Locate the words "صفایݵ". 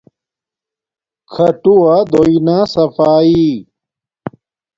2.73-3.47